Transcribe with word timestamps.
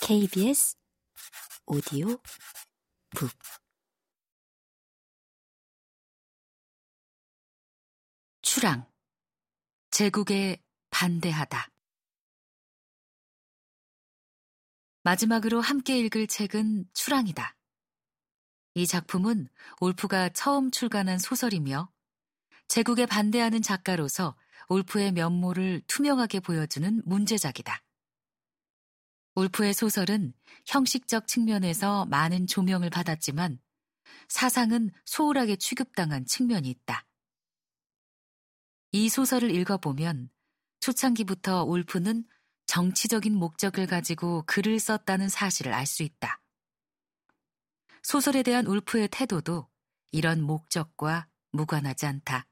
KBS 0.00 0.76
오디오 1.66 2.18
북 3.10 3.30
추랑 8.42 8.90
제국에 9.90 10.62
반대하다 10.90 11.72
마지막으로 15.04 15.60
함께 15.60 15.98
읽을 15.98 16.28
책은 16.28 16.86
추랑이다. 16.94 17.56
이 18.74 18.86
작품은 18.86 19.48
올프가 19.80 20.28
처음 20.28 20.70
출간한 20.70 21.18
소설이며 21.18 21.90
제국에 22.68 23.06
반대하는 23.06 23.62
작가로서 23.62 24.36
올프의 24.68 25.12
면모를 25.12 25.82
투명하게 25.88 26.40
보여주는 26.40 27.02
문제작이다. 27.04 27.82
울프의 29.34 29.74
소설은 29.74 30.34
형식적 30.66 31.26
측면에서 31.26 32.06
많은 32.06 32.46
조명을 32.46 32.90
받았지만 32.90 33.58
사상은 34.28 34.90
소홀하게 35.04 35.56
취급당한 35.56 36.26
측면이 36.26 36.68
있다. 36.68 37.06
이 38.92 39.08
소설을 39.08 39.50
읽어보면 39.50 40.30
초창기부터 40.80 41.64
울프는 41.64 42.24
정치적인 42.66 43.34
목적을 43.34 43.86
가지고 43.86 44.44
글을 44.46 44.78
썼다는 44.78 45.28
사실을 45.28 45.72
알 45.72 45.86
수 45.86 46.02
있다. 46.02 46.40
소설에 48.02 48.42
대한 48.42 48.66
울프의 48.66 49.08
태도도 49.08 49.68
이런 50.10 50.42
목적과 50.42 51.28
무관하지 51.52 52.06
않다. 52.06 52.46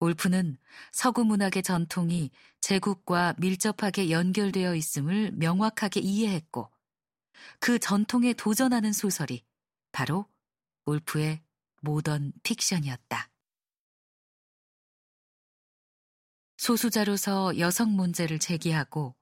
울프는 0.00 0.58
서구 0.92 1.24
문학의 1.24 1.62
전통이 1.62 2.30
제국과 2.60 3.34
밀접하게 3.38 4.10
연결되어 4.10 4.74
있음을 4.74 5.32
명확하게 5.32 6.00
이해했고 6.00 6.70
그 7.60 7.78
전통에 7.78 8.32
도전하는 8.32 8.92
소설이 8.92 9.44
바로 9.92 10.26
울프의 10.86 11.42
모던 11.80 12.32
픽션이었다. 12.42 13.30
소수자로서 16.56 17.58
여성 17.58 17.92
문제를 17.92 18.38
제기하고 18.38 19.14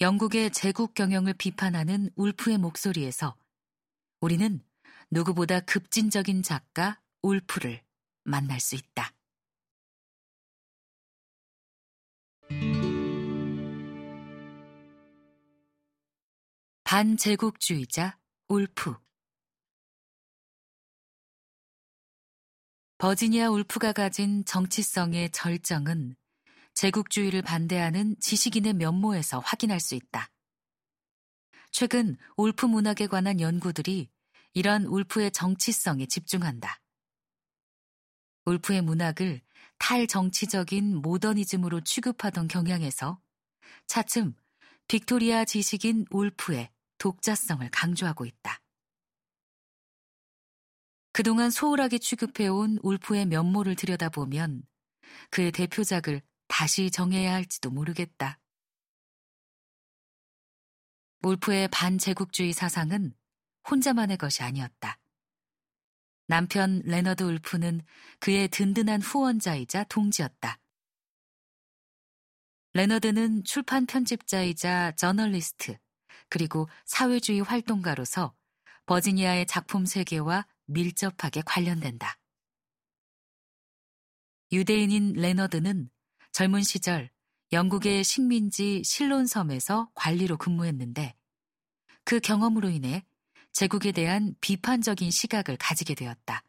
영국의 0.00 0.50
제국 0.50 0.94
경영을 0.94 1.34
비판하는 1.34 2.10
울프의 2.16 2.58
목소리에서 2.58 3.36
우리는 4.20 4.62
누구보다 5.10 5.60
급진적인 5.60 6.42
작가 6.42 7.00
울프를 7.20 7.82
만날 8.24 8.58
수 8.58 8.74
있다. 8.74 9.12
반제국주의자 16.92 18.18
울프 18.48 18.94
버지니아 22.98 23.48
울프가 23.48 23.94
가진 23.94 24.44
정치성의 24.44 25.30
절정은 25.30 26.16
제국주의를 26.74 27.40
반대하는 27.40 28.14
지식인의 28.20 28.74
면모에서 28.74 29.38
확인할 29.38 29.80
수 29.80 29.94
있다. 29.94 30.30
최근 31.70 32.18
울프 32.36 32.66
문학에 32.66 33.06
관한 33.06 33.40
연구들이 33.40 34.10
이런 34.52 34.84
울프의 34.84 35.30
정치성에 35.30 36.04
집중한다. 36.04 36.78
울프의 38.44 38.82
문학을 38.82 39.40
탈정치적인 39.78 40.96
모더니즘으로 40.96 41.80
취급하던 41.84 42.48
경향에서 42.48 43.18
차츰 43.86 44.34
빅토리아 44.88 45.46
지식인 45.46 46.04
울프의 46.10 46.70
독자성을 47.02 47.68
강조하고 47.72 48.24
있다. 48.26 48.60
그동안 51.10 51.50
소홀하게 51.50 51.98
취급해온 51.98 52.78
울프의 52.80 53.26
면모를 53.26 53.74
들여다보면 53.74 54.62
그의 55.30 55.50
대표작을 55.50 56.22
다시 56.46 56.92
정해야 56.92 57.34
할지도 57.34 57.70
모르겠다. 57.70 58.38
울프의 61.22 61.68
반제국주의 61.72 62.52
사상은 62.52 63.14
혼자만의 63.68 64.16
것이 64.16 64.44
아니었다. 64.44 65.00
남편 66.28 66.82
레너드 66.84 67.24
울프는 67.24 67.82
그의 68.20 68.46
든든한 68.46 69.02
후원자이자 69.02 69.84
동지였다. 69.84 70.60
레너드는 72.74 73.42
출판 73.42 73.86
편집자이자 73.86 74.92
저널리스트, 74.92 75.76
그리고 76.32 76.66
사회주의 76.86 77.40
활동가로서 77.42 78.34
버지니아의 78.86 79.46
작품 79.46 79.84
세계와 79.84 80.46
밀접하게 80.64 81.42
관련된다. 81.44 82.18
유대인인 84.50 85.12
레너드는 85.12 85.90
젊은 86.30 86.62
시절 86.62 87.10
영국의 87.52 88.02
식민지 88.02 88.82
실론섬에서 88.82 89.90
관리로 89.94 90.38
근무했는데 90.38 91.14
그 92.04 92.18
경험으로 92.18 92.70
인해 92.70 93.04
제국에 93.52 93.92
대한 93.92 94.34
비판적인 94.40 95.10
시각을 95.10 95.58
가지게 95.58 95.94
되었다. 95.94 96.42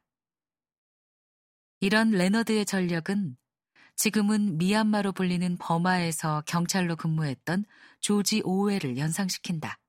이런 1.81 2.11
레너드의 2.11 2.65
전력은 2.65 3.35
지금은 3.95 4.57
미얀마로 4.57 5.11
불리는 5.11 5.57
버마에서 5.57 6.43
경찰로 6.45 6.95
근무했던 6.95 7.65
조지 7.99 8.41
오웰을 8.43 8.97
연상시킨다. 8.97 9.79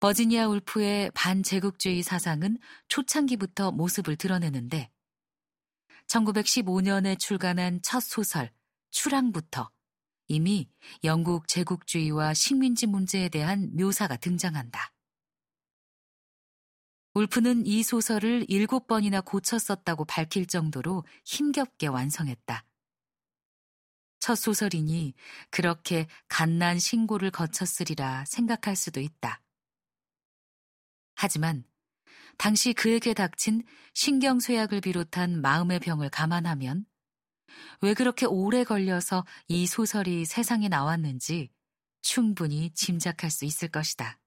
버지니아 0.00 0.48
울프의 0.48 1.12
반제국주의 1.14 2.02
사상은 2.02 2.58
초창기부터 2.88 3.72
모습을 3.72 4.16
드러내는데 4.16 4.90
1915년에 6.08 7.18
출간한 7.18 7.80
첫 7.82 8.00
소설 8.00 8.50
추랑부터 8.90 9.70
이미 10.28 10.68
영국 11.04 11.48
제국주의와 11.48 12.34
식민지 12.34 12.86
문제에 12.86 13.28
대한 13.28 13.70
묘사가 13.76 14.16
등장한다. 14.16 14.93
울프는 17.14 17.64
이 17.64 17.84
소설을 17.84 18.44
일곱 18.48 18.88
번이나 18.88 19.20
고쳐 19.20 19.56
썼다고 19.56 20.04
밝힐 20.04 20.46
정도로 20.46 21.04
힘겹게 21.24 21.86
완성했다. 21.86 22.64
첫 24.18 24.34
소설이니 24.34 25.14
그렇게 25.50 26.08
갓난 26.26 26.80
신고를 26.80 27.30
거쳤으리라 27.30 28.24
생각할 28.26 28.74
수도 28.74 29.00
있다. 29.00 29.40
하지만 31.14 31.64
당시 32.36 32.72
그에게 32.72 33.14
닥친 33.14 33.62
신경쇠약을 33.92 34.80
비롯한 34.80 35.40
마음의 35.40 35.78
병을 35.80 36.10
감안하면 36.10 36.84
왜 37.80 37.94
그렇게 37.94 38.26
오래 38.26 38.64
걸려서 38.64 39.24
이 39.46 39.68
소설이 39.68 40.24
세상에 40.24 40.68
나왔는지 40.68 41.50
충분히 42.02 42.70
짐작할 42.70 43.30
수 43.30 43.44
있을 43.44 43.68
것이다. 43.68 44.18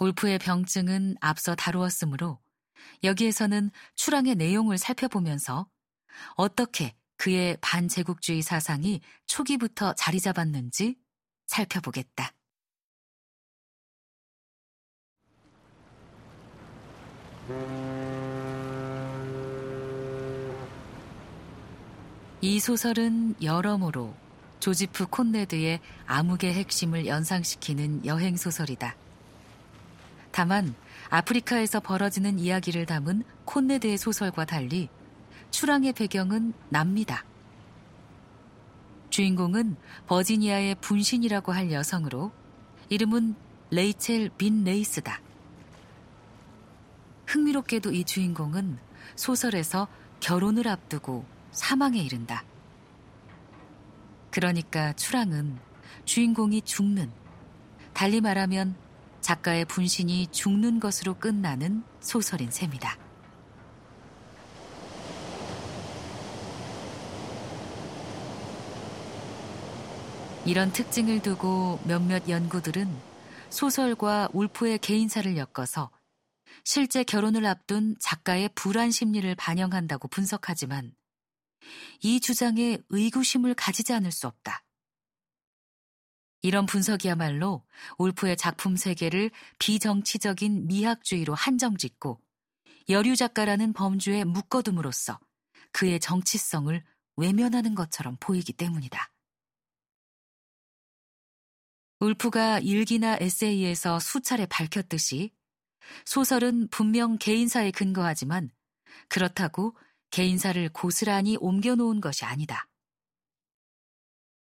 울프의 0.00 0.38
병증은 0.38 1.16
앞서 1.20 1.54
다루었으므로 1.54 2.38
여기에서는 3.02 3.70
출항의 3.96 4.36
내용을 4.36 4.78
살펴보면서 4.78 5.68
어떻게 6.34 6.94
그의 7.16 7.56
반제국주의 7.60 8.42
사상이 8.42 9.00
초기부터 9.26 9.94
자리 9.94 10.20
잡았는지 10.20 10.96
살펴보겠다. 11.46 12.32
이 22.40 22.60
소설은 22.60 23.42
여러모로 23.42 24.14
조지프 24.60 25.06
콘네드의 25.08 25.80
암흑의 26.06 26.54
핵심을 26.54 27.06
연상시키는 27.06 28.06
여행 28.06 28.36
소설이다. 28.36 29.07
다만 30.30 30.74
아프리카에서 31.10 31.80
벌어지는 31.80 32.38
이야기를 32.38 32.86
담은 32.86 33.24
콘네드의 33.44 33.98
소설과 33.98 34.44
달리 34.44 34.88
출항의 35.50 35.94
배경은 35.94 36.52
남미다. 36.68 37.24
주인공은 39.10 39.76
버지니아의 40.06 40.76
분신이라고 40.76 41.52
할 41.52 41.72
여성으로 41.72 42.30
이름은 42.90 43.34
레이첼 43.70 44.30
빈 44.36 44.64
레이스다. 44.64 45.20
흥미롭게도 47.26 47.92
이 47.92 48.04
주인공은 48.04 48.78
소설에서 49.16 49.88
결혼을 50.20 50.68
앞두고 50.68 51.24
사망에 51.52 51.98
이른다. 51.98 52.44
그러니까 54.30 54.92
출항은 54.92 55.58
주인공이 56.04 56.62
죽는, 56.62 57.10
달리 57.92 58.20
말하면 58.20 58.76
작가의 59.28 59.66
분신이 59.66 60.28
죽는 60.28 60.80
것으로 60.80 61.12
끝나는 61.12 61.84
소설인 62.00 62.50
셈이다. 62.50 62.96
이런 70.46 70.72
특징을 70.72 71.20
두고 71.20 71.78
몇몇 71.84 72.26
연구들은 72.26 72.88
소설과 73.50 74.30
울프의 74.32 74.78
개인사를 74.78 75.36
엮어서 75.36 75.90
실제 76.64 77.04
결혼을 77.04 77.44
앞둔 77.44 77.96
작가의 78.00 78.48
불안 78.54 78.90
심리를 78.90 79.34
반영한다고 79.34 80.08
분석하지만 80.08 80.94
이 82.00 82.18
주장에 82.20 82.78
의구심을 82.88 83.52
가지지 83.52 83.92
않을 83.92 84.10
수 84.10 84.26
없다. 84.26 84.64
이런 86.42 86.66
분석이야말로 86.66 87.64
울프의 87.98 88.36
작품 88.36 88.76
세계를 88.76 89.30
비정치적인 89.58 90.68
미학주의로 90.68 91.34
한정짓고 91.34 92.20
여류 92.88 93.16
작가라는 93.16 93.72
범주에 93.72 94.24
묶어둠으로써 94.24 95.18
그의 95.72 96.00
정치성을 96.00 96.82
외면하는 97.16 97.74
것처럼 97.74 98.16
보이기 98.20 98.52
때문이다. 98.52 99.12
울프가 102.00 102.60
일기나 102.60 103.18
에세이에서 103.20 103.98
수차례 103.98 104.46
밝혔듯이 104.46 105.32
소설은 106.04 106.68
분명 106.68 107.18
개인사에 107.18 107.72
근거하지만 107.72 108.50
그렇다고 109.08 109.76
개인사를 110.10 110.68
고스란히 110.70 111.36
옮겨놓은 111.40 112.00
것이 112.00 112.24
아니다. 112.24 112.68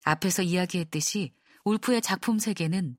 앞에서 0.03 0.43
이야기했듯이 0.43 1.33
울프의 1.63 2.01
작품 2.01 2.39
세계는 2.39 2.97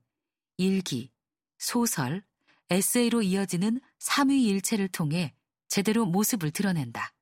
일기, 0.57 1.11
소설, 1.57 2.23
에세이로 2.69 3.21
이어지는 3.21 3.81
삼위일체를 3.99 4.87
통해 4.89 5.33
제대로 5.67 6.05
모습을 6.05 6.51
드러낸다. 6.51 7.13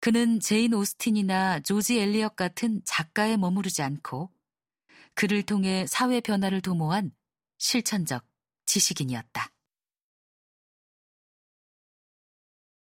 그는 0.00 0.38
제인 0.40 0.74
오스틴이나 0.74 1.60
조지 1.60 1.98
엘리엇 1.98 2.36
같은 2.36 2.82
작가에 2.84 3.36
머무르지 3.36 3.82
않고 3.82 4.30
그를 5.14 5.42
통해 5.42 5.86
사회 5.86 6.20
변화를 6.20 6.60
도모한 6.60 7.12
실천적 7.56 8.26
지식인이었다. 8.66 9.53